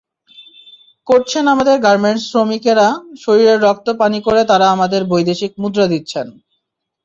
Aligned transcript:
করছেন 1.07 1.43
আমাদের 1.47 1.75
গার্মেন্টস-শ্রমিকেরা, 1.79 2.87
শরীরের 3.23 3.59
রক্ত 3.61 3.87
পানি 4.01 4.19
করে 4.27 4.41
তাঁরা 4.45 4.67
আমাদের 4.75 5.01
বৈদেশিক 5.11 5.51
মুদ্রা 5.61 5.85
দিচ্ছেন। 5.87 6.27